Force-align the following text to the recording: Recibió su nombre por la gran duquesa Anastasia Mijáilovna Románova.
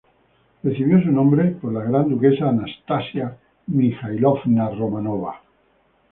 Recibió 0.63 0.99
su 1.03 1.11
nombre 1.11 1.51
por 1.61 1.73
la 1.73 1.83
gran 1.83 2.09
duquesa 2.09 2.49
Anastasia 2.49 3.37
Mijáilovna 3.67 4.71
Románova. 4.71 5.43